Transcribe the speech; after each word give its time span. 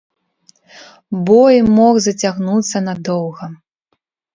Бой 1.29 1.55
мог 1.77 1.93
зацягнуцца 2.09 2.85
надоўга. 2.91 3.57